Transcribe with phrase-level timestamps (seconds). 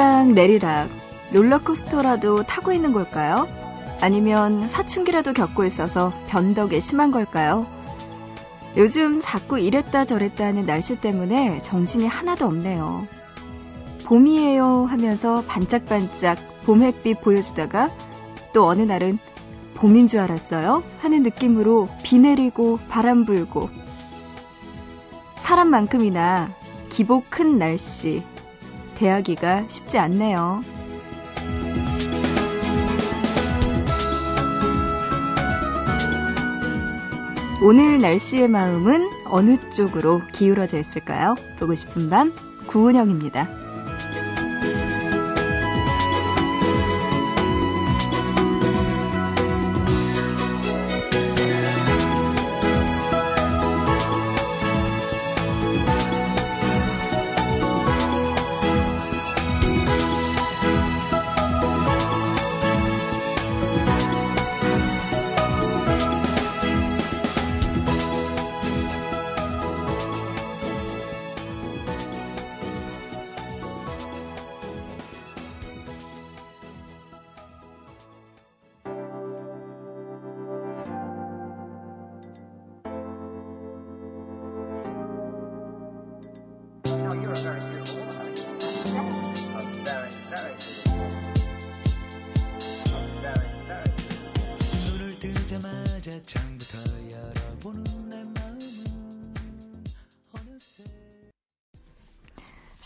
[0.00, 0.88] 오르락 내리락
[1.30, 3.46] 롤러코스터라도 타고 있는 걸까요?
[4.00, 7.66] 아니면 사춘기라도 겪고 있어서 변덕이 심한 걸까요?
[8.78, 13.06] 요즘 자꾸 이랬다 저랬다 하는 날씨 때문에 정신이 하나도 없네요.
[14.04, 17.90] 봄이에요 하면서 반짝반짝 봄 햇빛 보여주다가
[18.54, 19.18] 또 어느 날은
[19.74, 23.68] 봄인 줄 알았어요 하는 느낌으로 비 내리고 바람 불고
[25.36, 26.54] 사람만큼이나
[26.88, 28.22] 기복 큰 날씨
[29.00, 30.60] 대하기가 쉽지 않네요.
[37.62, 41.34] 오늘 날씨의 마음은 어느 쪽으로 기울어져 있을까요?
[41.58, 42.34] 보고 싶은 밤
[42.66, 43.69] 구은영입니다.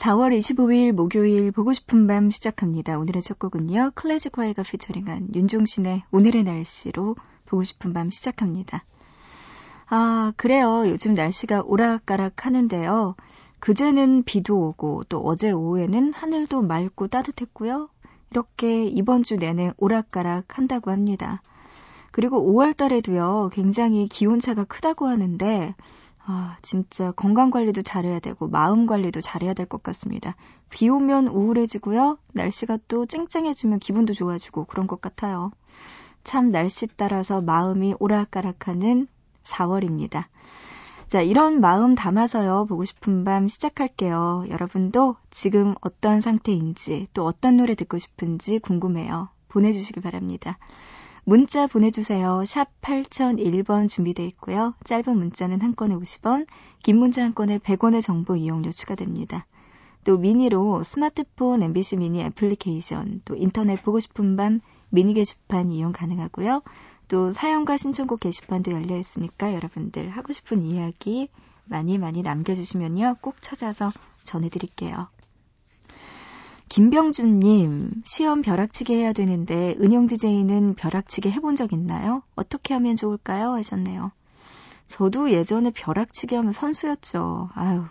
[0.04, 2.98] 4월 25일 목요일 보고 싶은 밤 시작합니다.
[2.98, 3.92] 오늘의 첫 곡은요.
[3.94, 7.16] 클래식 화이가 피처링한 윤종신의 오늘의 날씨로
[7.46, 8.84] 보고 싶은 밤 시작합니다.
[9.88, 10.86] 아, 그래요.
[10.86, 13.14] 요즘 날씨가 오락가락 하는데요.
[13.60, 17.88] 그제는 비도 오고 또 어제 오후에는 하늘도 맑고 따뜻했고요.
[18.30, 21.40] 이렇게 이번 주 내내 오락가락 한다고 합니다.
[22.10, 23.48] 그리고 5월 달에도요.
[23.54, 25.74] 굉장히 기온차가 크다고 하는데
[26.26, 30.36] 아, 진짜 건강 관리도 잘해야 되고 마음 관리도 잘해야 될 것 같습니다.
[30.70, 32.18] 비 오면 우울해지고요.
[32.32, 35.50] 날씨가 또 쨍쨍해지면 기분도 좋아지고 그런 것 같아요.
[36.22, 39.06] 참 날씨 따라서 마음이 오락가락하는
[39.44, 40.24] 4월입니다.
[41.06, 42.64] 자, 이런 마음 담아서요.
[42.66, 44.46] 보고 싶은 밤 시작할게요.
[44.48, 49.28] 여러분도 지금 어떤 상태인지 또 어떤 노래 듣고 싶은지 궁금해요.
[49.48, 50.58] 보내주시기 바랍니다.
[51.26, 52.44] 문자 보내주세요.
[52.44, 54.74] 샵 8001번 준비되어 있고요.
[54.84, 56.46] 짧은 문자는 한 건에 50원,
[56.82, 59.46] 긴 문자 한 건에 100원의 정보 이용료 추가됩니다.
[60.04, 66.60] 또 미니로 스마트폰 MBC 미니 애플리케이션, 또 인터넷 보고 싶은 밤 미니 게시판 이용 가능하고요.
[67.08, 71.28] 또 사연과 신청곡 게시판도 열려 있으니까 여러분들 하고 싶은 이야기
[71.64, 73.16] 많이 많이 남겨주시면요.
[73.22, 73.90] 꼭 찾아서
[74.24, 75.08] 전해드릴게요.
[76.68, 82.22] 김병준님, 시험 벼락치기 해야 되는데, 은영 DJ는 벼락치기 해본 적 있나요?
[82.34, 83.52] 어떻게 하면 좋을까요?
[83.52, 84.10] 하셨네요.
[84.86, 87.50] 저도 예전에 벼락치기 하면 선수였죠.
[87.54, 87.84] 아유,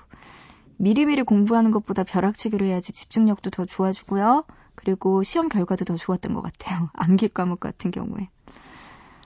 [0.78, 4.44] 미리미리 공부하는 것보다 벼락치기로 해야지 집중력도 더 좋아지고요.
[4.75, 6.90] 그리고 시험 결과도 더 좋았던 것 같아요.
[6.94, 8.28] 암기 과목 같은 경우에.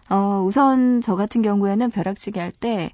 [0.10, 2.94] 어, 우선 저 같은 경우에는 벼락치기 할 때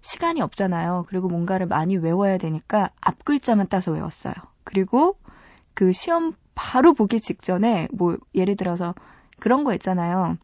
[0.00, 1.06] 시간이 없잖아요.
[1.08, 4.34] 그리고 뭔가를 많이 외워야 되니까 앞 글자만 따서 외웠어요.
[4.64, 5.16] 그리고
[5.78, 8.96] 그 시험 바로 보기 직전에 뭐 예를 들어서
[9.38, 10.36] 그런 거 있잖아요.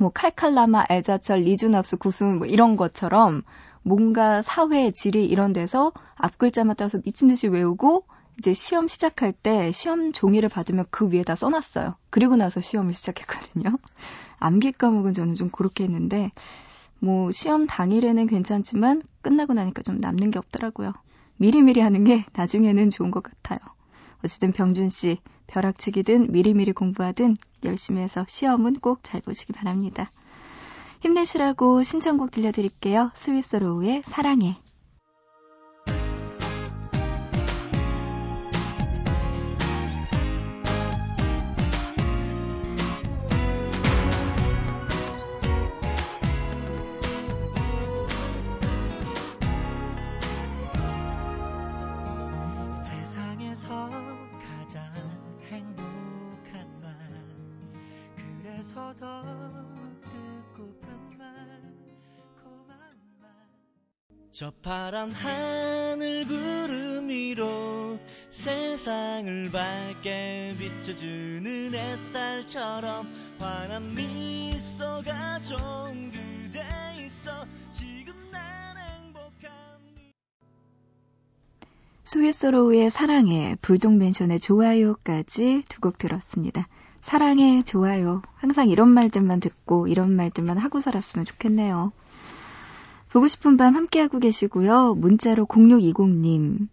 [0.00, 3.44] 뭐 칼칼라마, 애자철, 리주납수, 구순 뭐 이런 것처럼
[3.84, 8.06] 뭔가 사회, 지리 이런 데서 앞 글자만 따서 미친 듯이 외우고
[8.40, 11.94] 이제 시험 시작할 때 시험 종이를 받으면 그 위에다 써놨어요.
[12.10, 13.78] 그리고 나서 시험을 시작했거든요.
[14.40, 16.32] 암기 과목은 저는 좀 그렇게 했는데
[16.98, 20.92] 뭐 시험 당일에는 괜찮지만 끝나고 나니까 좀 남는 게 없더라고요.
[21.36, 23.75] 미리미리 하는 게 나중에는 좋은 것 같아요.
[24.26, 30.10] 어쨌든 병준 씨 벼락치기든 미리미리 공부하든 열심히 해서 시험은 꼭 잘 보시기 바랍니다.
[31.00, 33.12] 힘내시라고 신청곡 들려드릴게요.
[33.14, 34.56] 스위스 로우의 사랑해.
[64.38, 73.06] 저 파란 하늘 구름 위로 세상을 밝게 비춰주는 햇살처럼
[73.38, 76.60] 환한 미소가 좋은 그대
[76.98, 79.50] 있어 지금 난 행복한
[82.04, 86.68] 스위스로우의 사랑해, 불독맨션의 좋아요까지 두 곡 들었습니다.
[87.06, 88.20] 사랑해, 좋아요.
[88.34, 91.92] 항상 이런 말들만 듣고 이런 말들만 하고 살았으면 좋겠네요.
[93.12, 94.94] 보고 싶은 밤 함께하고 계시고요.
[94.94, 96.66] 문자로 0620님.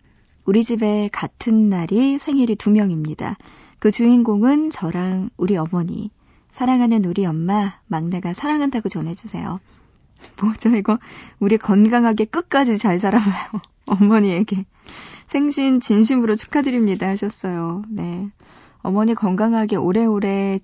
[0.46, 3.38] 우리 집에 같은 날이 생일이 두 명입니다.
[3.78, 6.10] 그 주인공은 저랑 우리 어머니.
[6.50, 9.60] 사랑하는 우리 엄마, 막내가 사랑한다고 전해주세요.
[10.42, 10.98] 뭐죠, 이거?
[11.40, 13.62] 우리 건강하게 끝까지 잘 살아봐요.
[13.86, 14.66] 어머니에게.
[15.28, 17.84] 생신 진심으로 축하드립니다 하셨어요.
[17.88, 18.32] 네.
[18.84, 20.60] 어머니 건강하게 오래오래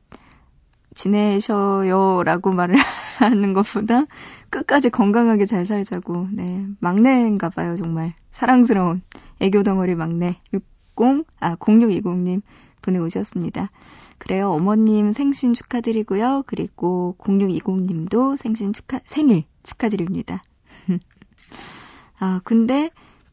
[0.94, 2.76] 지내셔요 라고 말을
[3.20, 4.06] 하는 것보다
[4.50, 6.66] 끝까지 건강하게 잘 살자고, 네.
[6.80, 8.14] 막내인가 봐요, 정말.
[8.32, 9.02] 사랑스러운
[9.40, 12.42] 애교 덩어리 막내 60, 아, 0620님
[12.82, 13.70] 보내오셨습니다.
[14.18, 14.52] 그래요.
[14.52, 16.44] 어머님 생신 축하드리고요.
[16.46, 20.44] 그리고 0620님도 생신 축하, 생일 축하드립니다.
[22.20, 22.90] 아, 근데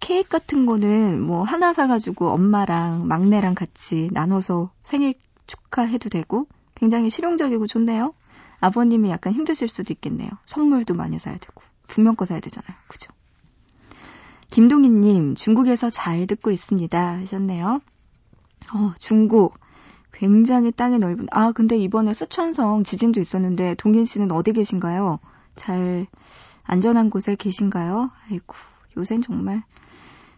[0.07, 5.15] 케이크 같은 거는 뭐 하나 사가지고 엄마랑 막내랑 같이 나눠서 생일
[5.49, 8.15] 축하해도 되고 굉장히 실용적이고 좋네요.
[8.61, 10.31] 아버님이 약간 힘드실 수도 있겠네요.
[10.47, 12.77] 선물도 많이 사야 되고 두명거 사야 되잖아요.
[12.87, 13.13] 그죠?
[14.51, 17.81] 김동희님 중국에서 잘 듣고 있습니다 하셨네요.
[18.75, 19.59] 어 중국
[20.13, 25.19] 굉장히 땅이 넓은 아 근데 이번에 쓰촨성 지진도 있었는데 동인 씨는 어디 계신가요?
[25.57, 26.07] 잘
[26.63, 28.13] 안전한 곳에 계신가요?
[28.31, 28.55] 아이고
[28.97, 29.65] 요샌 정말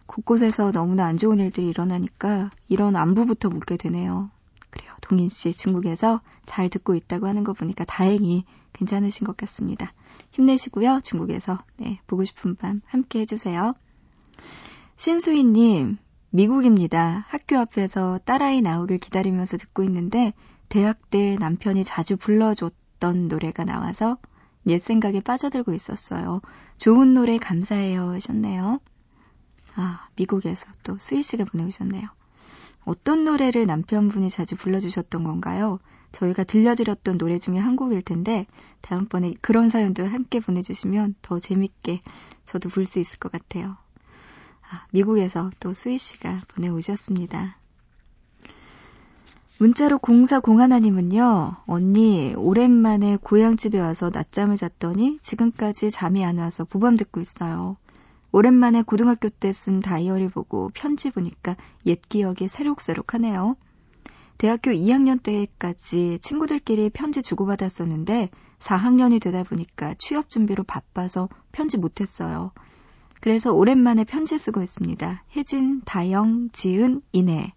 [0.09, 4.31] 곳곳에서 너무나 안 좋은 일들이 일어나니까 이런 안부부터 묻게 되네요.
[4.71, 4.91] 그래요.
[5.01, 9.93] 동인 씨 중국에서 잘 듣고 있다고 하는 거 보니까 다행히 괜찮으신 것 같습니다.
[10.31, 11.01] 힘내시고요.
[11.03, 13.75] 중국에서 네, 보고 싶은 밤 함께 해주세요.
[14.95, 15.97] 신수희님,
[16.31, 17.25] 미국입니다.
[17.27, 20.33] 학교 앞에서 딸아이 나오길 기다리면서 듣고 있는데
[20.69, 24.17] 대학 때 남편이 자주 불러줬던 노래가 나와서
[24.65, 26.41] 옛 생각에 빠져들고 있었어요.
[26.77, 28.79] 좋은 노래 감사해요 하셨네요.
[29.75, 32.07] 아, 미국에서 또 수희 씨가 보내오셨네요.
[32.85, 35.79] 어떤 노래를 남편분이 자주 불러주셨던 건가요?
[36.11, 38.47] 저희가 들려드렸던 노래 중에 한 곡일 텐데
[38.81, 42.01] 다음번에 그런 사연도 함께 보내주시면 더 재밌게
[42.45, 43.77] 저도 볼 수 있을 것 같아요.
[44.71, 47.57] 아, 미국에서 또 수희 씨가 보내오셨습니다.
[49.59, 57.19] 문자로 공사 공하나님은요, 언니, 오랜만에 고향집에 와서 낮잠을 잤더니 지금까지 잠이 안 와서 보밤 듣고
[57.19, 57.75] 있어요.
[58.31, 61.55] 오랜만에 고등학교 때 쓴 다이어리 보고 편지 보니까
[61.85, 63.55] 옛 기억이 새록새록하네요.
[64.37, 68.29] 대학교 2학년 때까지 친구들끼리 편지 주고받았었는데
[68.59, 72.51] 4학년이 되다 보니까 취업 준비로 바빠서 편지 못했어요.
[73.19, 75.25] 그래서 오랜만에 편지 쓰고 있습니다.
[75.35, 77.53] 혜진, 다영, 지은, 이내.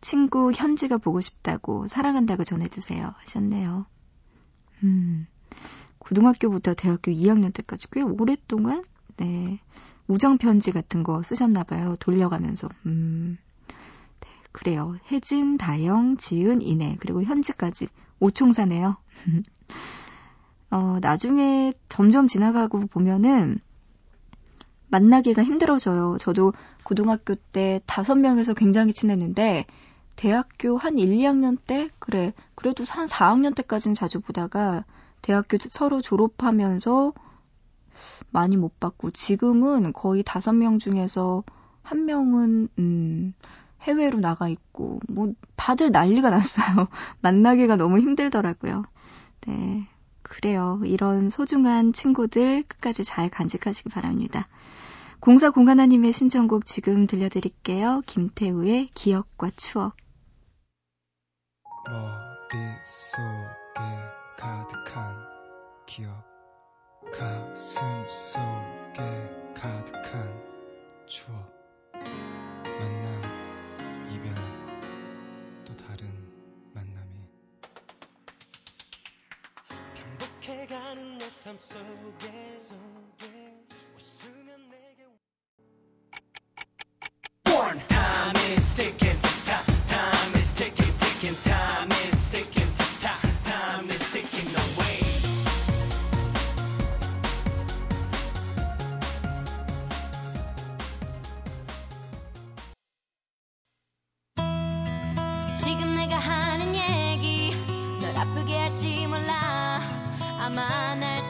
[0.00, 3.86] 친구 현지가 보고 싶다고 사랑한다고 전해주세요 하셨네요.
[4.84, 5.26] 음,
[5.98, 8.84] 고등학교부터 대학교 2학년 때까지 꽤 오랫동안
[9.16, 9.58] 네
[10.06, 11.94] 우정 편지 같은 거 쓰셨나 봐요.
[11.98, 12.68] 돌려가면서.
[12.86, 13.38] 음.
[14.20, 14.96] 네, 그래요.
[15.10, 17.88] 혜진, 다영, 지은, 이내 그리고 현지까지
[18.20, 18.96] 오총사네요.
[20.70, 23.60] 어, 나중에 점점 지나가고 보면은
[24.88, 26.16] 만나기가 힘들어져요.
[26.18, 26.52] 저도
[26.84, 29.66] 고등학교 때 다섯 명에서 굉장히 친했는데
[30.16, 34.84] 대학교 한 1, 2학년 때 그래 그래도 한 4학년 때까지는 자주 보다가
[35.22, 37.12] 대학교 서로 졸업하면서
[38.30, 41.44] 많이 못 봤고 지금은 거의 다섯 명 중에서
[41.82, 43.34] 한 명은 음
[43.82, 46.88] 해외로 나가 있고 뭐 다들 난리가 났어요.
[47.20, 48.84] 만나기가 너무 힘들더라고요.
[49.46, 49.88] 네.
[50.22, 50.80] 그래요.
[50.84, 54.48] 이런 소중한 친구들 끝까지 잘 간직하시기 바랍니다.
[55.20, 58.02] 공사 공간하님의 신청곡 지금 들려드릴게요.
[58.06, 59.96] 김태우의 기억과 추억.
[61.86, 63.80] 머릿속에
[64.38, 65.16] 가득한
[65.86, 66.33] 기억
[67.18, 69.00] 가슴 속에
[69.54, 71.54] 가득한 추억.
[72.64, 74.34] 만남 이별
[75.64, 76.08] 또 다른
[76.74, 77.28] 만남이.
[79.94, 82.48] 반복해가는 내 삶 속에.
[83.96, 85.04] 웃으면 내게
[87.88, 89.03] Time is ticking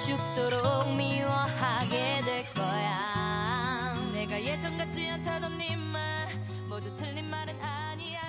[0.04, 3.94] 죽도록 미워하게 될 거야.
[4.12, 6.28] 내가 예전 같지 않다던 네 말,
[6.68, 8.20] 모두 틀린 말은 아니야.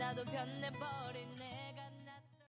[0.00, 2.46] 나도 변해버린 내가 낯선.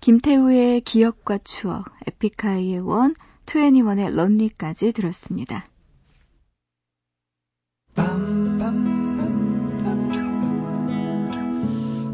[0.00, 3.14] 김태우의 기억과 추억, 에픽하이의 원,
[3.46, 5.68] 투애니원의 런니까지 들었습니다.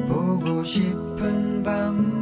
[0.08, 2.21] 보고 싶은 밤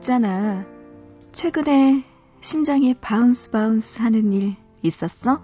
[0.00, 0.64] 있잖아.
[1.30, 2.02] 최근에
[2.40, 5.42] 심장이 bounce bounce 하는 일 있었어?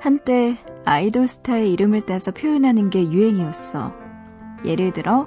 [0.00, 3.92] 한때 아이돌 스타의 이름을 따서 표현하는 게 유행이었어.
[4.64, 5.26] 예를 들어,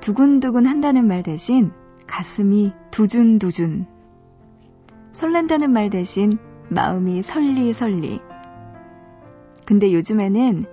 [0.00, 1.70] 두근두근 한다는 말 대신
[2.06, 3.86] 가슴이 두준두준.
[5.12, 6.32] 설렌다는 말 대신
[6.70, 8.31] 마음이 설리설리.
[9.64, 10.64] 근데 요즘에는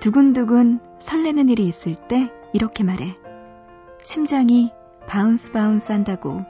[0.00, 3.14] 두근두근 설레는 일이 있을 때 이렇게 말해.
[4.02, 4.70] 심장이
[5.06, 6.44] bounce bounce 한다고.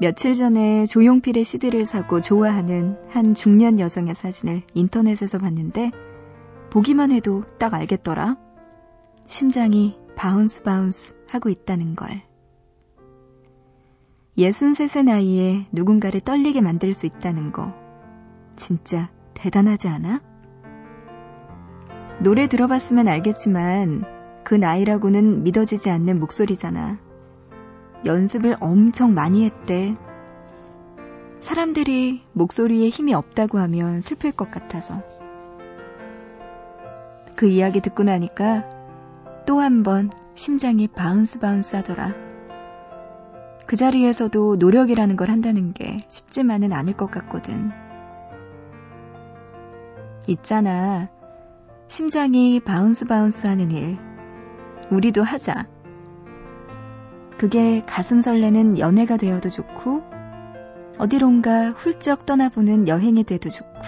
[0.00, 5.92] 며칠 전에 조용필의 CD를 사고 좋아하는 한 중년 여성의 사진을 인터넷에서 봤는데
[6.70, 8.36] 보기만 해도 딱 알겠더라.
[9.26, 12.22] 심장이 bounce bounce 하고 있다는 걸.
[14.36, 17.72] 63세 나이에 누군가를 떨리게 만들 수 있다는 거.
[18.56, 20.20] 진짜 대단하지 않아?
[22.20, 24.04] 노래 들어봤으면 알겠지만
[24.44, 26.98] 그 나이라고는 믿어지지 않는 목소리잖아.
[28.04, 29.94] 연습을 엄청 많이 했대.
[31.40, 35.02] 사람들이 목소리에 힘이 없다고 하면 슬플 것 같아서.
[37.36, 38.68] 그 이야기 듣고 나니까
[39.46, 42.14] 또 한 번 심장이 bounce bounce 하더라.
[43.66, 47.72] 그 자리에서도 노력이라는 걸 한다는 게 쉽지만은 않을 것 같거든.
[50.26, 51.08] 있잖아.
[51.88, 53.98] 심장이 bounce bounce 하는 일.
[54.90, 55.66] 우리도 하자.
[57.36, 60.02] 그게 가슴 설레는 연애가 되어도 좋고,
[60.98, 63.80] 어디론가 훌쩍 떠나보는 여행이 돼도 좋고,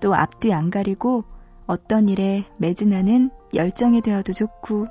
[0.00, 1.24] 또 앞뒤 안 가리고
[1.66, 4.86] 어떤 일에 매진하는 열정이 되어도 좋고,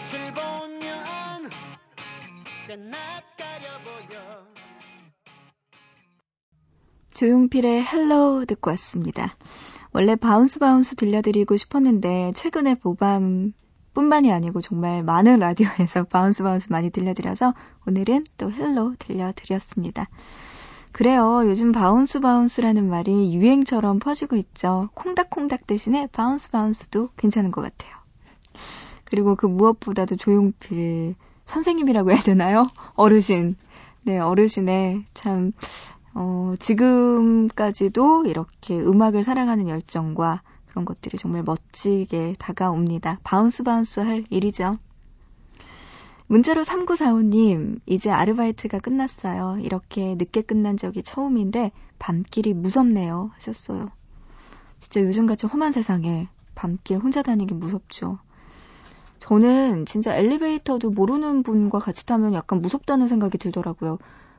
[0.00, 1.50] 눈빛을 보면
[2.66, 4.46] 꽤 낯가려 보여
[7.12, 9.36] 조용필의 Hello 듣고 왔습니다.
[9.92, 13.52] 원래 Bounce Bounce 들려드리고 싶었는데 최근에 보밤
[13.92, 17.54] 뿐만이 아니고 정말 많은 라디오에서 Bounce Bounce 많이 들려드려서
[17.86, 20.08] 오늘은 또 Hello 들려드렸습니다.
[20.92, 21.42] 그래요.
[21.46, 24.88] 요즘 bounce bounce라는 말이 유행처럼 퍼지고 있죠.
[24.94, 27.99] 콩닥콩닥 대신에 bounce bounce도 괜찮은 것 같아요.
[29.10, 32.68] 그리고 그 무엇보다도 조용필 선생님이라고 해야 되나요?
[32.94, 33.56] 어르신.
[34.02, 35.52] 네, 어르신의 참,
[36.14, 43.18] 어, 지금까지도 이렇게 음악을 사랑하는 열정과 그런 것들이 정말 멋지게 다가옵니다.
[43.24, 44.76] Bounce Bounce 할 일이죠.
[46.28, 49.58] 문자로 3945님, 이제 아르바이트가 끝났어요.
[49.60, 53.32] 이렇게 늦게 끝난 적이 처음인데, 밤길이 무섭네요.
[53.34, 53.90] 하셨어요.
[54.78, 58.20] 진짜 요즘같이 험한 세상에 밤길 혼자 다니기 무섭죠.
[59.20, 63.98] 저는 진짜 엘리베이터도 모르는 분과 같이 타면 약간 무섭다는 생각이 들더라고요.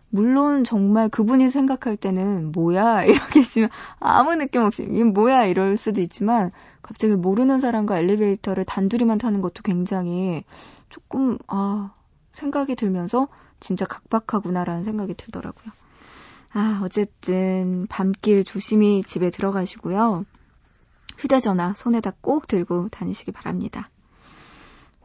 [0.10, 3.06] 물론 정말 그분이 생각할 때는 뭐야
[3.50, 3.70] 지면
[4.00, 9.64] 아무 느낌 없이 이게 뭐야 이럴 수도 있지만 갑자기 모르는 사람과 엘리베이터를 단둘이만 타는 것도
[9.64, 10.44] 굉장히
[10.90, 11.94] 조금 아
[12.34, 13.30] 생각이 들면서
[13.62, 15.72] 진짜 각박하구나라는 생각이 들더라고요.
[16.54, 20.26] 아 어쨌든 밤길 조심히 집에 들어가시고요.
[21.18, 23.88] 휴대전화 손에다 꼭 들고 다니시기 바랍니다.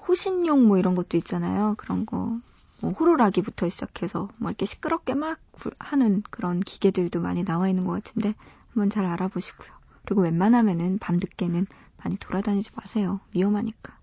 [0.09, 1.75] 호신용 뭐 이런 것도 있잖아요.
[1.79, 2.39] 그런 거.
[2.81, 5.39] 뭐 호루라기부터 시작해서 뭐 이렇게 시끄럽게 막
[5.79, 8.35] 하는 그런 기계들도 많이 나와 있는 것 같은데
[8.69, 9.69] 한번 잘 알아보시고요.
[10.05, 13.21] 그리고 웬만하면은 밤늦게는 많이 돌아다니지 마세요.
[13.35, 13.97] 위험하니까.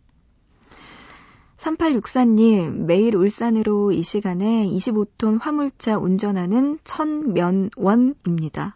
[1.57, 8.75] 3864님, 매일 울산으로 이 시간에 25톤 화물차 운전하는 천면원입니다.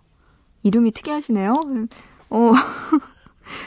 [0.64, 1.54] 이름이 특이하시네요.
[2.30, 2.52] 어,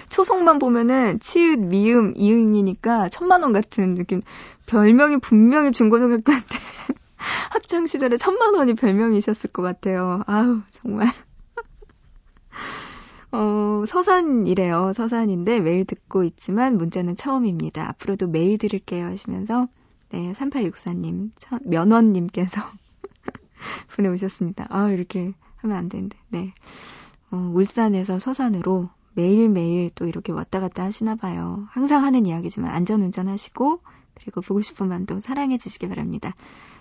[0.08, 4.22] 초성만 보면은 치읓, 미음, 이응이니까 천만 원 같은 느낌.
[4.66, 6.58] 별명이 분명히 중고등학교한테
[7.50, 10.22] 학창 시절에 천만 원이 별명이셨을 것 같아요.
[10.26, 11.08] 아우, 정말.
[13.32, 14.92] 어, 서산이래요.
[14.94, 17.88] 서산인데 매일 듣고 있지만 문자는 처음입니다.
[17.90, 19.68] 앞으로도 매일 들을게요 하시면서
[20.10, 21.30] 네, 3864님,
[21.62, 22.60] 면원님께서
[23.94, 24.66] 보내오셨습니다.
[24.70, 26.18] 아, 이렇게 하면 안 되는데.
[26.28, 26.52] 네.
[27.30, 31.66] 어, 울산에서 서산으로 매일매일 또 이렇게 왔다 갔다 하시나 봐요.
[31.70, 33.80] 항상 하는 이야기지만 안전운전 하시고
[34.14, 36.34] 그리고 보고 싶은 마음도 사랑해 주시기 바랍니다.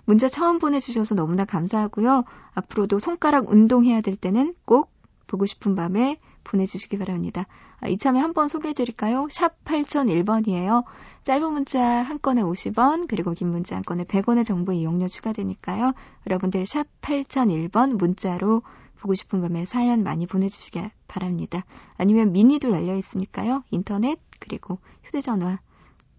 [0.04, 2.24] 문자 처음 보내주셔서 너무나 감사하고요.
[2.54, 4.92] 앞으로도 손가락 운동해야 될 때는 꼭
[5.26, 7.46] 보고 싶은 밤에 보내주시기 바랍니다.
[7.78, 9.28] 아, 이참에 한번 소개해드릴까요?
[9.30, 10.84] 샵 8001번이에요.
[11.22, 15.92] 짧은 문자 한 건에 50원, 그리고 긴 문자 한 건에 100원의 정보 이용료 추가되니까요.
[16.26, 18.62] 여러분들 샵 8001번 문자로
[19.00, 21.64] 보고 싶은 밤에 사연 많이 보내주시기 바랍니다.
[21.96, 23.64] 아니면 미니도 열려 있으니까요.
[23.70, 25.58] 인터넷, 그리고 휴대전화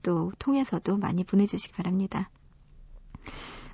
[0.03, 2.29] 또 통해서도 많이 보내주시기 바랍니다.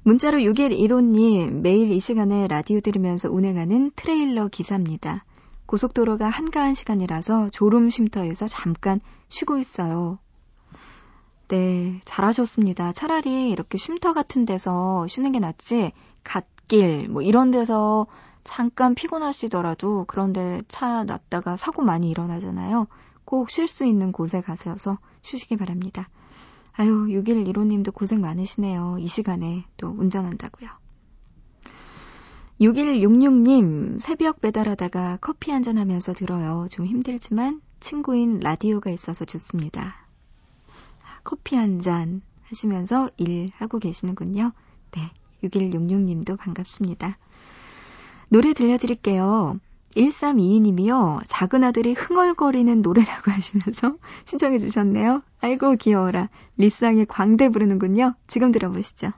[0.03, 5.25] 문자로 6일1호님 매일 이 시간에 라디오 들으면서 운행하는 트레일러 기사입니다.
[5.65, 10.19] 고속도로가 한가한 시간이라서 졸음 쉼터에서 잠깐 쉬고 있어요.
[11.49, 12.91] 네, 잘하셨습니다.
[12.91, 15.91] 차라리 이렇게 쉼터 같은 데서 쉬는 게 낫지,
[16.23, 18.07] 갓길, 뭐 이런 데서
[18.47, 22.87] 잠깐 피곤하시더라도 그런데 차 놨다가 사고 많이 일어나잖아요.
[23.25, 26.07] 꼭 쉴 수 있는 곳에 가셔서 쉬시기 바랍니다.
[26.71, 28.99] 아유, 6일 1호님도 고생 많으시네요.
[29.01, 30.69] 이 시간에 또 운전한다고요.
[32.61, 36.67] 6166님, 새벽 배달하다가 커피 한잔 하면서 들어요.
[36.71, 40.07] 좀 힘들지만 친구인 라디오가 있어서 좋습니다.
[41.25, 44.53] 커피 한 잔 하시면서 일하고 계시는군요.
[44.91, 45.11] 네,
[45.43, 47.17] 6166님도 반갑습니다.
[48.29, 49.59] 노래 들려드릴게요.
[49.95, 51.21] 1322님이요.
[51.27, 55.23] 작은 아들이 흥얼거리는 노래라고 하시면서 신청해 주셨네요.
[55.41, 56.29] 아이고 귀여워라.
[56.57, 58.13] 리쌍의 광대 부르는군요.
[58.27, 59.11] 지금 들어보시죠.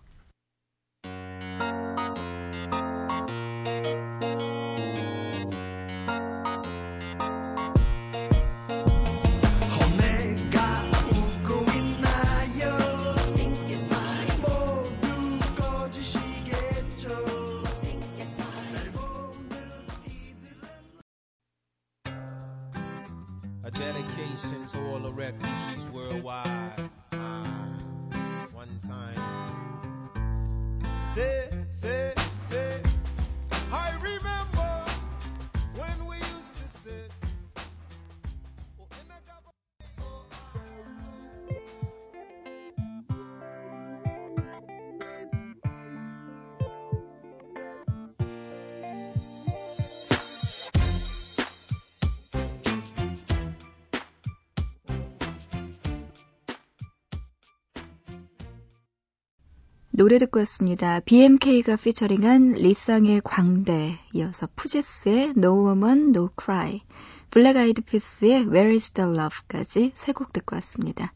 [60.00, 61.02] 노래 듣고 왔습니다.
[61.02, 66.84] BMK가 피처링한 리쌍의 광대, 이어서 Fugees의 No Woman No Cry,
[67.30, 71.12] Black Eyed Peas의 Where is the Love까지 세 곡 듣고 왔습니다.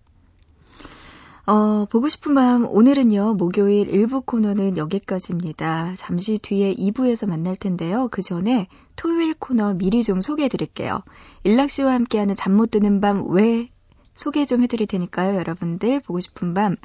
[1.45, 5.93] 어, 보고 싶은 밤 오늘은요, 목요일 1부 코너는 여기까지입니다.
[5.95, 8.09] 잠시 뒤에 2부에서 만날 텐데요.
[8.11, 8.67] 그 전에
[8.97, 11.03] 토요일 코너 미리 좀 소개해 드릴게요.
[11.45, 13.69] 일락 씨와 함께하는 잠 못 드는 밤 왜
[14.15, 15.35] 소개 좀 해드릴 테니까요.
[15.37, 16.75] 여러분들 보고 싶은 밤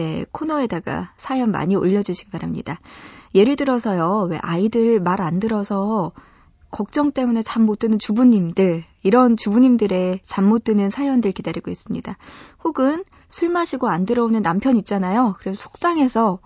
[0.00, 2.80] 네, 코너에다가 사연 많이 올려주시기 바랍니다.
[3.34, 6.12] 예를 들어서요, 왜 아이들 말 안 들어서
[6.70, 12.16] 걱정 때문에 잠 못 드는 주부님들, 이런 주부님들의 잠 못 드는 사연들 기다리고 있습니다.
[12.64, 15.34] 혹은 술 마시고 안 들어오는 남편 있잖아요.
[15.38, 16.38] 그래서 속상해서,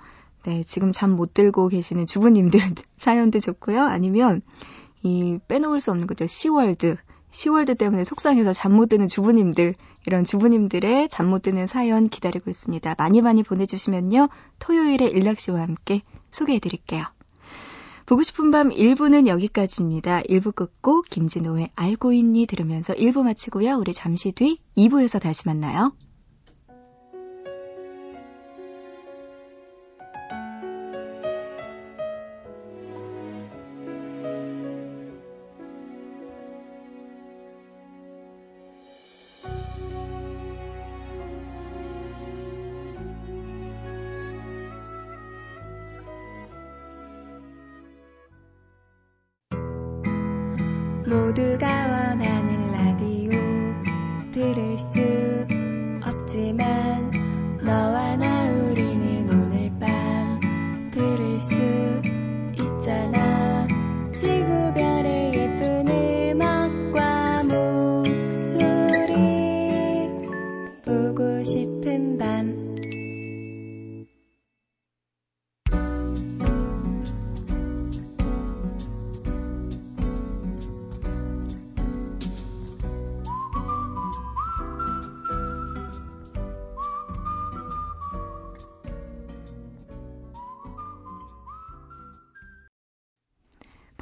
[0.42, 2.60] 네, 지금 잠 못 들고 계시는 주부님들
[2.98, 3.82] 사연도 좋고요.
[3.84, 4.42] 아니면,
[5.04, 6.26] 이 빼놓을 수 없는 거죠.
[6.26, 6.96] 시월드.
[7.30, 12.94] 시월드 때문에 속상해서 잠 못 드는 주부님들, 이런 주부님들의 잠 못 드는 사연 기다리고 있습니다.
[12.98, 14.28] 많이 많이 보내주시면요.
[14.58, 17.04] 토요일에 일락 씨와 함께 소개해 드릴게요.
[18.06, 20.20] 보고 싶은 밤 1부는 여기까지입니다.
[20.22, 23.76] 1부 끝곡 김진호의 알고 있니 들으면서 1부 마치고요.
[23.78, 25.92] 우리 잠시 뒤 2부에서 다시 만나요.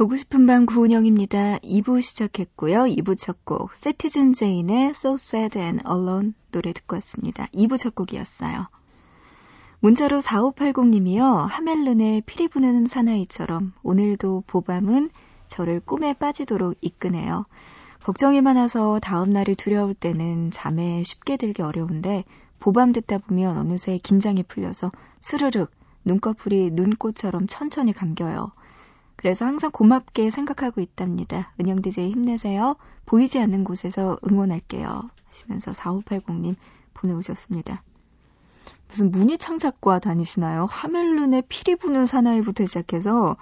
[0.03, 1.59] 보고 싶은 밤 구은영입니다.
[1.59, 2.87] 2부 시작했고요.
[2.87, 7.47] 2부 첫 곡, 세티즌 제인의 So Sad and Alone 노래 듣고 왔습니다.
[7.55, 8.67] 2부 첫 곡이었어요.
[9.79, 11.47] 문자로 4580님이요.
[11.47, 15.11] 하멜른의 피리 부는 사나이처럼 오늘도 보밤은
[15.47, 17.45] 저를 꿈에 빠지도록 이끄네요.
[18.03, 22.25] 걱정이 많아서 다음날이 두려울 때는 잠에 쉽게 들기 어려운데
[22.59, 25.71] 보밤 듣다 보면 어느새 긴장이 풀려서 스르륵
[26.05, 28.51] 눈꺼풀이 눈꽃처럼 천천히 감겨요.
[29.17, 31.53] 그래서 항상 고맙게 생각하고 있답니다.
[31.61, 32.77] 은영 DJ 힘내세요.
[33.07, 35.11] 보이지 않는 곳에서 응원할게요.
[35.29, 36.57] 하시면서 4580님
[36.95, 37.83] 보내오셨습니다.
[38.89, 40.67] 무슨 문희 창작과 다니시나요?
[40.67, 43.37] 하멜룬의 피리 부는 사나이부터 시작해서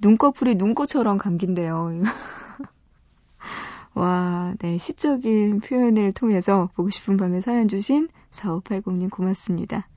[0.00, 2.00] 눈꺼풀이 눈꽃처럼 감긴대요.
[3.94, 9.88] 와, 네, 시적인 표현을 통해서 보고 싶은 밤에 사연 주신 4580님 고맙습니다.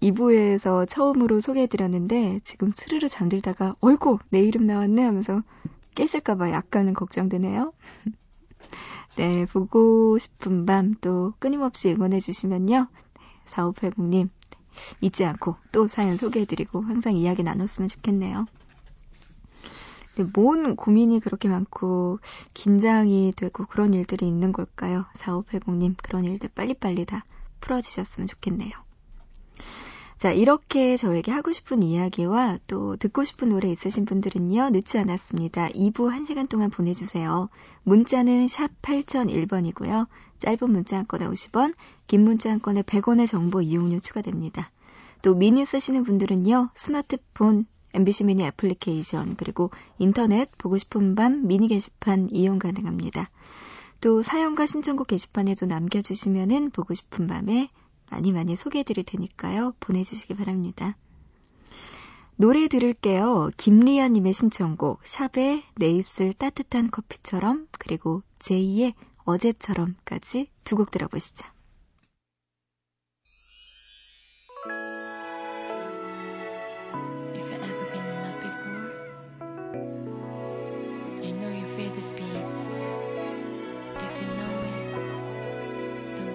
[0.00, 5.42] 2부에서 처음으로 소개해드렸는데 지금 스르르 잠들다가 어이구 내 이름 나왔네 하면서
[5.94, 7.72] 깨실까봐 약간은 걱정되네요.
[9.16, 12.88] 네, 보고 싶은 밤 또 끊임없이 응원해주시면요.
[13.46, 14.28] 4580님
[15.00, 18.46] 잊지 않고 또 사연 소개해드리고 항상 이야기 나눴으면 좋겠네요.
[20.16, 22.20] 네, 뭔 고민이 그렇게 많고
[22.54, 25.04] 긴장이 되고 그런 일들이 있는 걸까요?
[25.14, 27.24] 4580님 그런 일들 빨리빨리 다
[27.60, 28.83] 풀어지셨으면 좋겠네요.
[30.16, 35.68] 자, 이렇게 저에게 하고 싶은 이야기와 또 듣고 싶은 노래 있으신 분들은요, 늦지 않았습니다.
[35.68, 37.50] 2부 1시간 동안 보내주세요.
[37.82, 40.06] 문자는 샵 8001번이고요.
[40.38, 41.74] 짧은 문자 한 건에 50원,
[42.06, 44.70] 긴 문자 한 건에 100원의 정보 이용료 추가됩니다.
[45.20, 52.28] 또 미니 쓰시는 분들은요, 스마트폰, MBC 미니 애플리케이션, 그리고 인터넷 보고 싶은 밤 미니 게시판
[52.32, 53.30] 이용 가능합니다.
[54.00, 57.68] 또 사연과 신청곡 게시판에도 남겨주시면은 보고 싶은 밤에
[58.14, 59.74] 많이 많이 소개해 드릴 테니까요.
[59.80, 60.96] 보내주시기 바랍니다.
[62.36, 63.50] 노래 들을게요.
[63.56, 71.44] 김리아님의 신청곡, 샵의 내 입술 따뜻한 커피처럼, 그리고 제이의 어제처럼까지 두 곡 들어보시죠.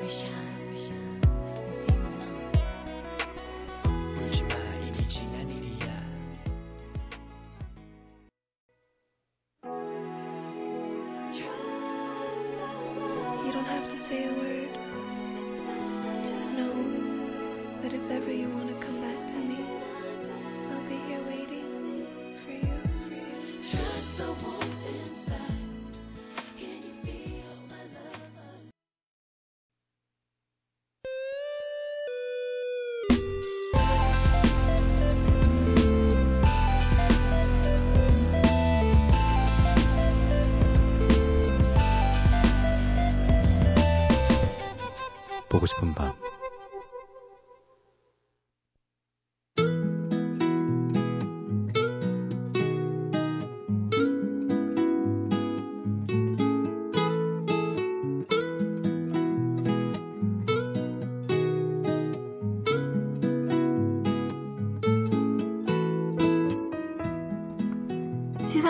[0.10, 0.39] say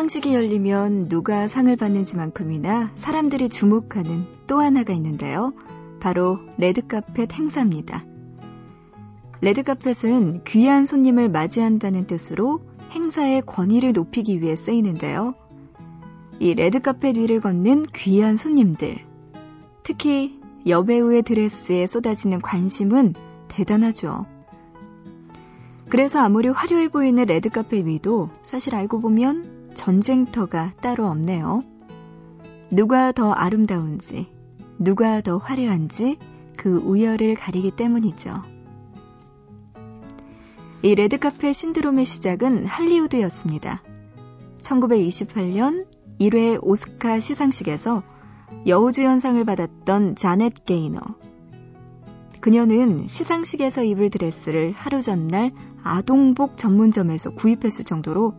[0.09, 5.51] 시상식이 열리면 누가 상을 받는지만큼이나 사람들이 주목하는 또 하나가 있는데요.
[5.99, 8.05] 바로 레드카펫 행사입니다.
[9.41, 15.35] 레드카펫은 귀한 손님을 맞이한다는 뜻으로 행사의 권위를 높이기 위해 쓰이는데요.
[16.39, 18.97] 이 레드카펫 위를 걷는 귀한 손님들.
[19.83, 23.13] 특히 여배우의 드레스에 쏟아지는 관심은
[23.47, 24.25] 대단하죠.
[25.87, 31.61] 그래서 아무리 화려해 보이는 레드카펫 위도 사실 알고 보면 전쟁터가 따로 없네요.
[32.71, 34.27] 누가 더 아름다운지,
[34.77, 36.17] 누가 더 화려한지
[36.55, 38.41] 그 우열을 가리기 때문이죠.
[40.81, 43.81] 이 레드카펫 신드롬의 시작은 할리우드였습니다.
[44.61, 45.85] 1928년
[46.19, 48.03] 1회 오스카 시상식에서
[48.67, 51.01] 여우주연상을 받았던 자넷 게이너.
[52.39, 55.51] 그녀는 시상식에서 입을 드레스를 하루 전날
[55.83, 58.33] 아동복 전문점에서 구입했을 정도로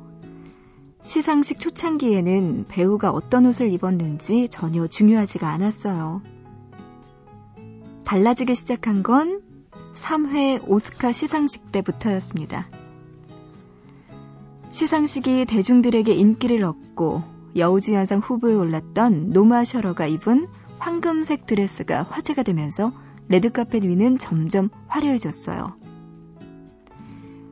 [1.02, 6.22] 시상식 초창기에는 배우가 어떤 옷을 입었는지 전혀 중요하지가 않았어요.
[8.04, 9.42] 달라지기 시작한 건
[9.94, 12.68] 3회 오스카 시상식 때부터였습니다.
[14.70, 17.22] 시상식이 대중들에게 인기를 얻고
[17.56, 20.46] 여우주연상 후보에 올랐던 노마 셔러가 입은
[20.78, 22.92] 황금색 드레스가 화제가 되면서
[23.28, 25.76] 레드카펫 위는 점점 화려해졌어요.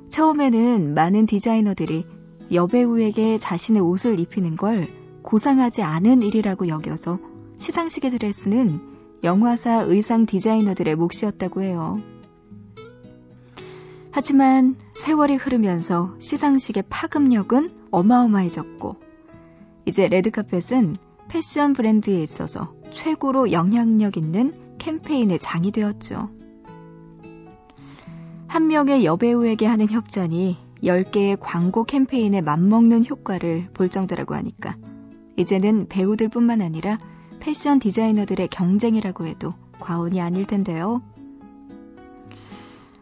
[0.09, 2.07] 처음에는 많은 디자이너들이
[2.53, 4.89] 여배우에게 자신의 옷을 입히는 걸
[5.23, 7.19] 고상하지 않은 일이라고 여겨서
[7.57, 8.81] 시상식의 드레스는
[9.25, 12.01] 영화사 의상 디자이너들의 몫이었다고 해요.
[14.11, 18.97] 하지만 세월이 흐르면서 시상식의 파급력은 어마어마해졌고,
[19.85, 20.97] 이제 레드카펫은
[21.29, 26.31] 패션 브랜드에 있어서 최고로 영향력 있는 캠페인의 장이 되었죠.
[28.47, 34.77] 한 명의 여배우에게 하는 협찬이 10개의 광고 캠페인에 맞먹는 효과를 볼 정도라고 하니까
[35.37, 36.99] 이제는 배우들 뿐만 아니라
[37.41, 41.03] 패션 디자이너들의 경쟁이라고 해도 과언이 아닐 텐데요.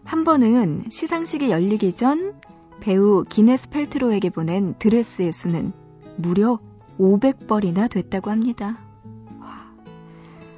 [0.04, 2.34] 한 번은 시상식이 열리기 전
[2.80, 5.72] 배우 기네스 펠트로에게 보낸 드레스의 수는
[6.16, 6.60] 무려
[6.98, 8.78] 500벌이나 됐다고 합니다.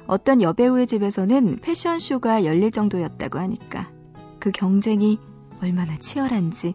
[0.07, 3.91] 어떤 여배우의 집에서는 패션쇼가 열릴 정도였다고 하니까
[4.39, 5.19] 그 경쟁이
[5.61, 6.73] 얼마나 치열한지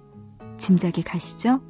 [0.58, 1.60] 짐작이 가시죠?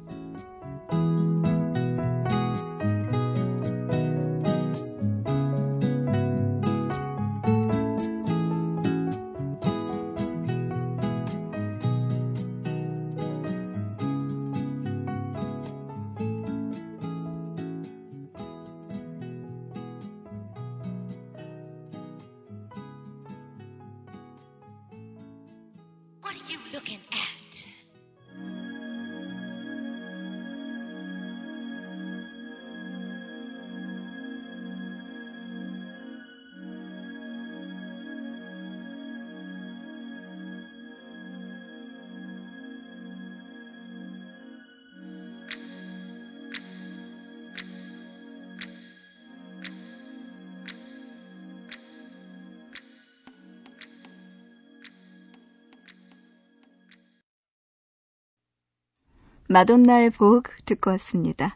[59.47, 61.55] 마돈나의 Vogue 듣고 왔습니다.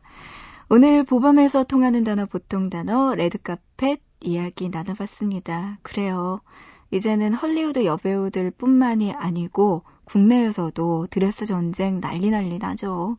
[0.70, 5.80] 오늘 보밤에서 통하는 단어 보통 단어 레드카펫 이야기 나눠봤습니다.
[5.82, 6.42] 그래요.
[6.92, 13.18] 이제는 헐리우드 여배우들 뿐만이 아니고 국내에서도 드레스 전쟁 난리 난리 나죠.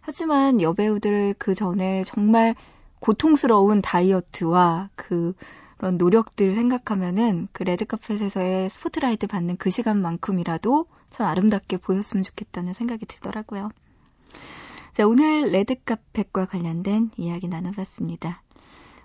[0.00, 2.56] 하지만 여배우들 그 전에 정말
[2.98, 5.34] 고통스러운 다이어트와 그
[5.76, 13.70] 그런 노력들 생각하면은 그 레드카펫에서의 스포트라이트 받는 그 시간만큼이라도 참 아름답게 보였으면 좋겠다는 생각이 들더라고요.
[14.92, 18.42] 자, 오늘 레드카펫과 관련된 이야기 나눠봤습니다.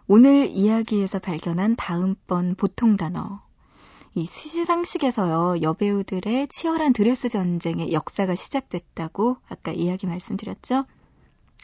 [0.08, 3.42] 오늘 이야기에서 발견한 다음번 보통 단어.
[4.14, 10.86] 이 시상식에서요, 여배우들의 치열한 드레스 전쟁의 역사가 시작됐다고 아까 이야기 말씀드렸죠?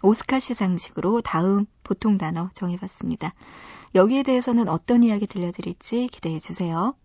[0.03, 3.33] 오스카 시상식으로 다음 보통 단어 정해봤습니다.
[3.95, 6.95] 여기에 대해서는 어떤 이야기 들려드릴지 기대해 주세요.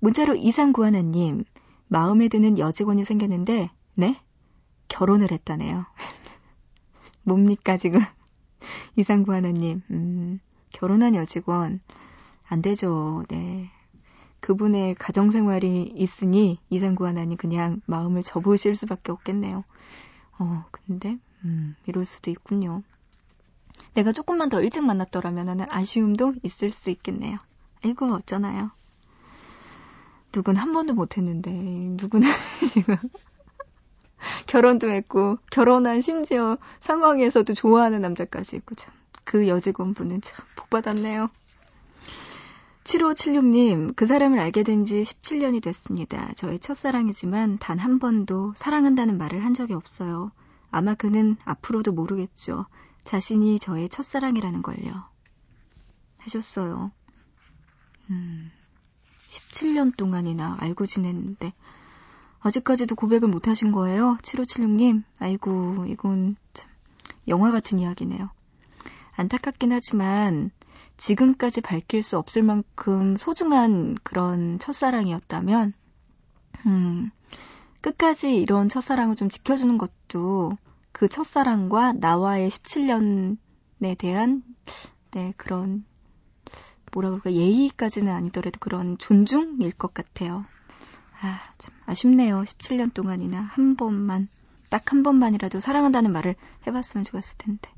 [0.00, 1.44] 문자로 이상 구하나님,
[1.88, 4.20] 마음에 드는 여직원이 생겼는데, 네?
[4.88, 5.86] 결혼을 했다네요.
[7.22, 8.00] 뭡니까, 지금?
[8.96, 10.40] 이상구 하나님, 음,
[10.72, 11.80] 결혼한 여직원,
[12.46, 13.70] 안 되죠, 네.
[14.40, 19.64] 그분의 가정생활이 있으니 이상구 하나님 그냥 마음을 접으실 수밖에 없겠네요.
[20.38, 22.82] 어, 근데, 음, 이럴 수도 있군요.
[23.94, 27.38] 내가 조금만 더 일찍 만났더라면 아쉬움도 있을 수 있겠네요.
[27.84, 28.70] 이거 어쩌나요?
[30.32, 32.28] 누군 한 번도 못했는데, 누구는
[32.72, 32.96] 지금
[34.46, 38.92] 결혼도 했고 결혼한 심지어 상황에서도 좋아하는 남자까지 있고 참
[39.24, 41.28] 그 여직원분은 참 복받았네요.
[42.84, 46.32] 7576님, 그 사람을 알게 된 지 17년이 됐습니다.
[46.34, 50.30] 저의 첫사랑이지만 단 한 번도 사랑한다는 말을 한 적이 없어요.
[50.70, 52.66] 아마 그는 앞으로도 모르겠죠.
[53.04, 55.08] 자신이 저의 첫사랑이라는 걸요.
[56.20, 56.92] 하셨어요.
[58.10, 58.50] 음,
[59.28, 61.54] 17년 동안이나 알고 지냈는데,
[62.44, 64.18] 아직까지도 고백을 못 하신 거예요?
[64.20, 65.02] 7576님.
[65.18, 66.70] 아이고, 이건 참
[67.26, 68.28] 영화 같은 이야기네요.
[69.16, 70.50] 안타깝긴 하지만
[70.98, 75.72] 지금까지 밝힐 수 없을 만큼 소중한 그런 첫사랑이었다면,
[76.66, 77.10] 음,
[77.80, 80.58] 끝까지 이런 첫사랑을 좀 지켜주는 것도
[80.92, 84.42] 그 첫사랑과 나와의 17년에 대한,
[85.12, 85.86] 네, 그런,
[86.92, 90.44] 뭐라 그럴까, 예의까지는 아니더라도 그런 존중일 것 같아요.
[91.24, 92.42] 아, 참 아쉽네요.
[92.42, 94.28] 17년 동안이나 한 번만,
[94.68, 96.34] 딱 한 번만이라도 사랑한다는 말을
[96.66, 97.70] 해봤으면 좋았을 텐데.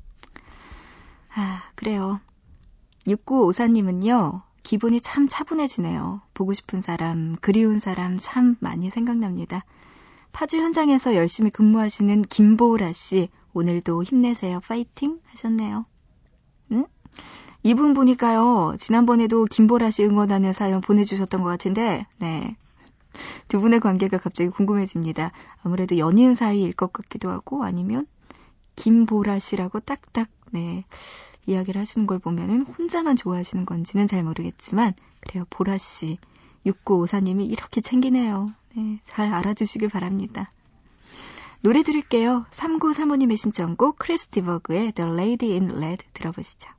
[1.33, 2.19] 아, 그래요.
[3.05, 6.21] 6954님은요, 기분이 참 차분해지네요.
[6.33, 9.63] 보고 싶은 사람, 그리운 사람 참 많이 생각납니다.
[10.33, 14.59] 파주 현장에서 열심히 근무하시는 김보라 씨, 오늘도 힘내세요.
[14.59, 15.21] 파이팅!
[15.27, 15.85] 하셨네요.
[16.73, 16.85] 응?
[17.63, 22.57] 이분 보니까요, 지난번에도 김보라 씨 응원하는 사연 보내주셨던 것 같은데, 네.
[23.47, 25.31] 두 분의 관계가 갑자기 궁금해집니다.
[25.63, 28.07] 아무래도 연인 사이일 것 같기도 하고 아니면
[28.75, 30.85] 김보라 씨라고 딱딱, 네,
[31.45, 35.45] 이야기를 하시는 걸 보면은 혼자만 좋아하시는 건지는 잘 모르겠지만, 그래요.
[35.49, 36.17] 보라 씨.
[36.65, 38.51] 6954님이 이렇게 챙기네요.
[38.75, 40.49] 네, 잘 알아주시길 바랍니다.
[41.61, 42.45] 노래 들을게요.
[42.51, 46.69] 3935님의 신청곡 크리스티버그의 The Lady in Red 들어보시죠.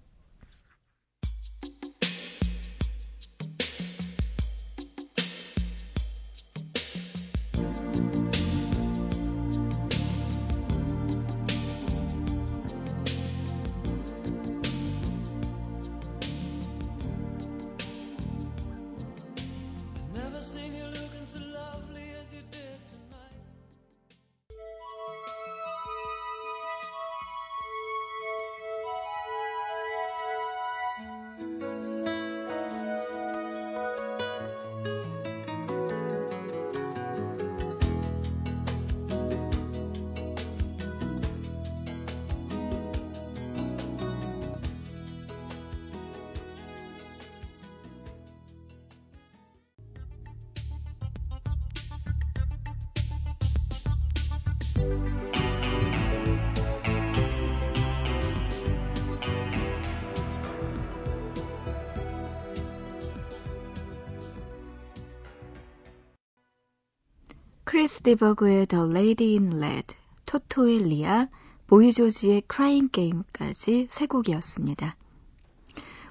[67.98, 71.26] 스 디버그의 The Lady in Red, 토토의 Lea,
[71.66, 74.94] 보이조지의 Crying Game까지 세 곡이었습니다.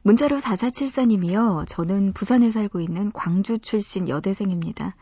[0.02, 1.66] 문자로 4474님이요.
[1.66, 4.98] 저는 부산에 살고 있는 광주 출신 여대생입니다.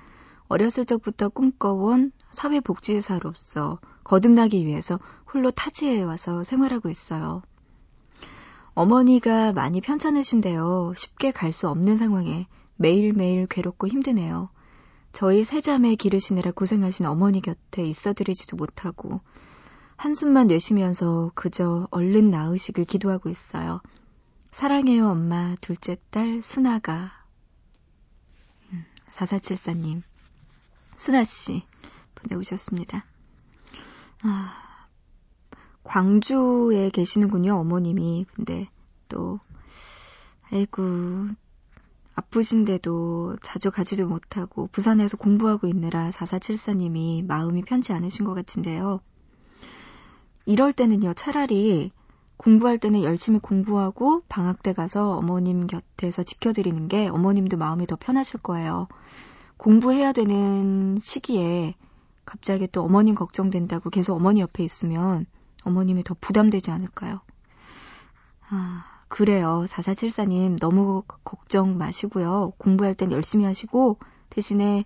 [0.48, 5.00] 어렸을 적부터 꿈꿔온 사회복지사로서 거듭나기 위해서
[5.34, 7.42] 홀로 타지에 와서 생활하고 있어요.
[8.76, 10.94] 어머니가 많이 편찮으신데요.
[10.96, 12.46] 쉽게 갈 수 없는 상황에
[12.76, 14.50] 매일매일 괴롭고 힘드네요.
[15.16, 19.22] 저희 세 자매 기르시느라 고생하신 어머니 곁에 있어드리지도 못하고
[19.96, 23.80] 한숨만 내쉬면서 그저 얼른 나으시길 기도하고 있어요.
[24.52, 27.14] 사랑해요 엄마 둘째 딸 순아가
[29.08, 30.02] 4474님
[30.98, 31.64] 순아씨
[32.16, 33.06] 보내오셨습니다.
[34.24, 34.88] 아,
[35.86, 38.68] 광주에 계시는군요 어머님이 근데
[39.08, 39.40] 또
[40.52, 41.30] 아이고
[42.16, 49.02] 아프신데도 자주 가지도 못하고 부산에서 공부하고 있느라 4474님이 마음이 편치 않으신 것 같은데요.
[50.46, 51.92] 이럴 때는요, 차라리
[52.38, 58.42] 공부할 때는 열심히 공부하고 방학 때 가서 어머님 곁에서 지켜드리는 게 어머님도 마음이 더 편하실
[58.42, 58.88] 거예요.
[59.58, 61.76] 공부해야 되는 시기에
[62.26, 65.26] 갑자기 또 어머님 걱정된다고 계속 어머니 옆에 있으면
[65.64, 67.22] 어머님이 더 부담되지 않을까요?
[68.50, 69.64] 아, 그래요.
[69.70, 72.52] 4474님 너무 걱정 마시고요.
[72.58, 73.98] 공부할 땐 열심히 하시고
[74.30, 74.84] 대신에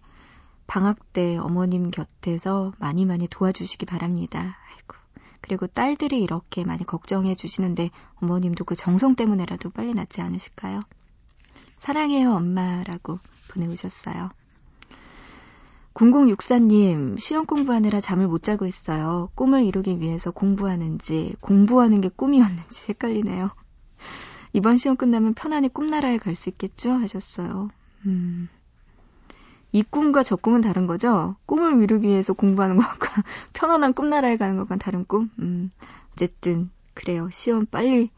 [0.67, 4.55] 방학 때 어머님 곁에서 많이 많이 도와주시기 바랍니다.
[4.69, 4.95] 아이고.
[5.41, 7.89] 그리고 딸들이 이렇게 많이 걱정해 주시는데
[8.21, 10.79] 어머님도 그 정성 때문에라도 빨리 낫지 않으실까요?
[11.65, 14.29] 사랑해요, 엄마라고 보내오셨어요.
[15.95, 19.31] 0064님, 시험 공부하느라 잠을 못 자고 있어요.
[19.33, 23.49] 꿈을 이루기 위해서 공부하는지, 공부하는 게 꿈이었는지 헷갈리네요.
[24.53, 26.91] 이번 시험 끝나면 편안히 꿈나라에 갈 수 있겠죠?
[26.91, 27.69] 하셨어요.
[28.05, 28.49] 음.
[29.71, 31.35] 이 꿈과 저 꿈은 다른 거죠?
[31.45, 33.23] 꿈을 이루기 위해서 공부하는 것과
[33.53, 35.29] 편안한 꿈나라에 가는 것과 다른 꿈?
[35.39, 35.71] 음.
[36.13, 37.29] 어쨌든, 그래요.
[37.31, 38.09] 시험 빨리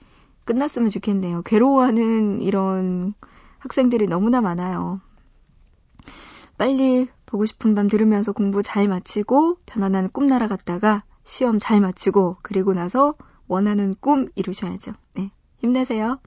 [0.45, 1.41] 끝났으면 좋겠네요.
[1.43, 3.13] 괴로워하는 이런
[3.59, 5.01] 학생들이 너무나 많아요.
[6.57, 12.73] 빨리 보고 싶은 밤 들으면서 공부 잘 마치고 편안한 꿈나라 갔다가 시험 잘 마치고 그리고
[12.73, 13.15] 나서
[13.47, 14.93] 원하는 꿈 이루셔야죠.
[15.15, 15.31] 네.
[15.61, 16.19] 힘내세요.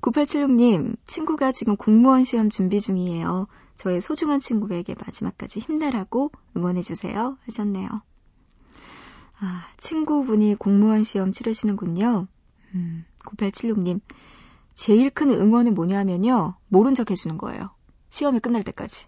[0.00, 3.46] 9876님, 친구가 지금 공무원 시험 준비 중이에요.
[3.74, 7.36] 저의 소중한 친구에게 마지막까지 힘내라고 응원해주세요.
[7.44, 7.88] 하셨네요.
[9.40, 12.26] 아, 친구분이 공무원 시험 치르시는군요.
[12.74, 14.00] 음, 9876님,
[14.74, 16.56] 제일 큰 응원은 뭐냐면요.
[16.68, 17.70] 모른 척 해주는 거예요.
[18.10, 19.06] 시험이 끝날 때까지.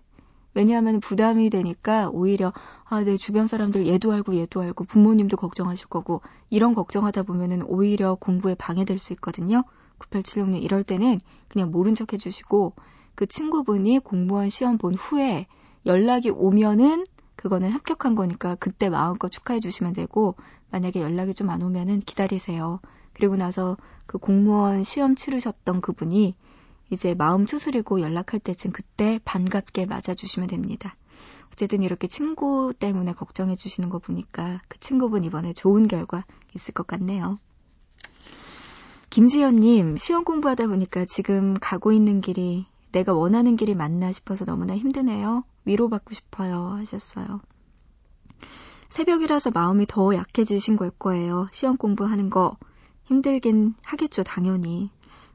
[0.54, 2.52] 왜냐하면 부담이 되니까 오히려
[2.92, 8.16] 아, 내 주변 사람들 얘도 알고 얘도 알고 부모님도 걱정하실 거고 이런 걱정하다 보면은 오히려
[8.16, 9.62] 공부에 방해될 수 있거든요.
[10.00, 12.74] 9876님 이럴 때는 그냥 모른 척 해주시고
[13.14, 15.46] 그 친구분이 공무원 시험 본 후에
[15.86, 17.04] 연락이 오면은
[17.36, 20.34] 그거는 합격한 거니까 그때 마음껏 축하해 주시면 되고
[20.70, 22.80] 만약에 연락이 좀 안 오면은 기다리세요.
[23.12, 23.76] 그리고 나서
[24.06, 26.34] 그 공무원 시험 치르셨던 그분이
[26.90, 30.96] 이제 마음 추스리고 연락할 때쯤 그때 반갑게 맞아주시면 됩니다.
[31.52, 36.24] 어쨌든 이렇게 친구 때문에 걱정해 주시는 거 보니까 그 친구분 이번에 좋은 결과
[36.54, 37.38] 있을 것 같네요.
[39.10, 45.44] 김지연님, 시험 공부하다 보니까 지금 가고 있는 길이 내가 원하는 길이 맞나 싶어서 너무나 힘드네요.
[45.64, 46.68] 위로받고 싶어요.
[46.78, 47.40] 하셨어요.
[48.88, 51.46] 새벽이라서 마음이 더 약해지신 걸 거예요.
[51.52, 52.56] 시험 공부하는 거
[53.04, 54.90] 힘들긴 하겠죠, 당연히.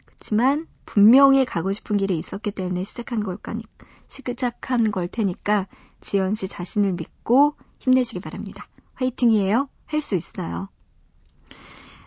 [0.05, 3.63] 그렇지만 분명히 가고 싶은 길이 있었기 때문에 시작한 걸까니
[4.07, 5.67] 시작한 걸 테니까
[6.05, 8.67] 지연 씨 자신을 믿고 힘내시기 바랍니다.
[8.93, 9.67] 화이팅이에요.
[9.87, 10.69] 할 수 있어요.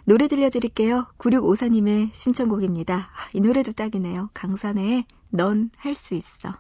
[0.07, 1.07] 노래 들려드릴게요.
[1.19, 2.95] 9654님의 신청곡입니다.
[2.95, 4.31] 아, 이 노래도 딱이네요.
[4.35, 6.55] 강산의 넌 할 수 있어.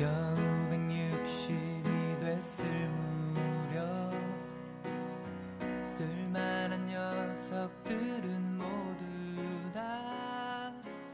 [0.00, 0.08] 겨우
[0.70, 2.64] 160이 됐을
[3.68, 4.14] 무렵
[5.84, 9.04] 쓸만한 녀석들은 모두
[9.74, 10.72] 다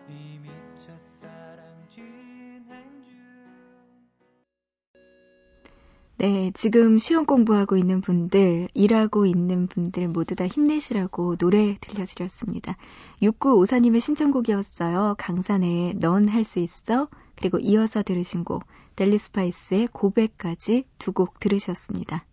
[0.09, 0.49] 이미
[0.87, 2.63] 첫사랑 진행
[3.09, 3.19] 중
[6.19, 12.77] 네, 지금 시험 공부하고 있는 분들, 일하고 있는 분들 모두 다 힘내시라고 노래 들려드렸습니다.
[13.21, 15.17] 6954님의 신청곡이었어요.
[15.19, 17.09] 강산의 넌 할 수 있어.
[17.37, 18.65] 그리고 이어서 들으신 곡,
[18.97, 22.25] 델리 스파이스의 고백까지 두 곡 들으셨습니다.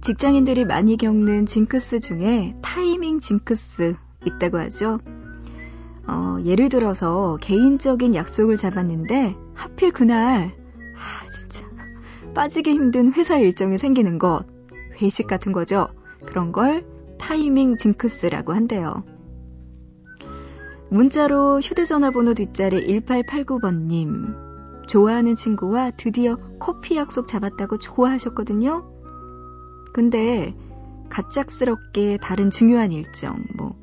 [0.00, 5.00] 직장인들이 많이 겪는 징크스 중에 타이밍 징크스 있다고 하죠.
[6.36, 10.52] 어, 예를 들어서 개인적인 약속을 잡았는데 하필 그날
[10.94, 11.66] 아 진짜
[12.34, 14.44] 빠지기 힘든 회사 일정이 생기는 것
[15.00, 15.88] 회식 같은 거죠.
[16.26, 16.84] 그런 걸
[17.18, 19.04] 타이밍 징크스라고 한대요.
[20.90, 28.88] 문자로 휴대전화 번호 뒷자리 1889번님 좋아하는 친구와 드디어 커피 약속 잡았다고 좋아하셨거든요.
[29.92, 30.54] 근데
[31.08, 33.76] 갑작스럽게 다른 중요한 일정, 뭐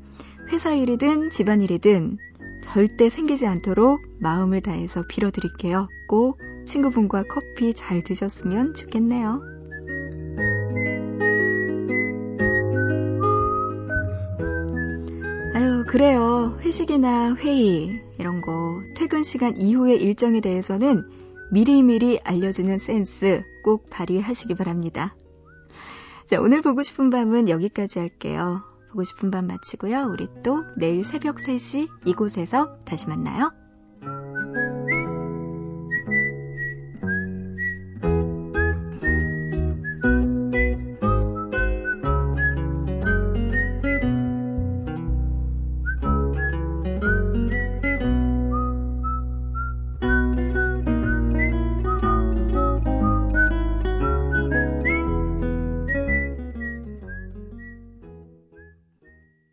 [0.50, 2.18] 회사 일이든 집안 일이든
[2.64, 5.86] 절대 생기지 않도록 마음을 다해서 빌어드릴게요.
[6.08, 9.42] 꼭 친구분과 커피 잘 드셨으면 좋겠네요.
[15.54, 16.58] 아유, 그래요.
[16.62, 21.04] 회식이나 회의, 이런 거, 퇴근 시간 이후의 일정에 대해서는
[21.52, 25.14] 미리미리 알려주는 센스 꼭 발휘하시기 바랍니다.
[26.24, 28.62] 자, 오늘 보고 싶은 밤은 여기까지 할게요.
[28.94, 30.08] 보고 싶은 밤 마치고요.
[30.08, 33.63] 우리 또 내일 새벽 3시 이곳에서 다시 만나요.